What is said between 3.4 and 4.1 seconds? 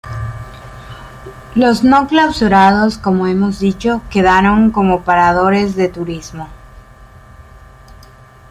dicho